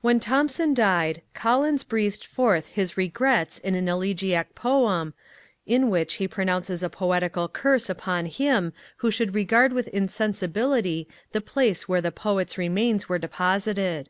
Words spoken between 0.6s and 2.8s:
died, Collins breathed forth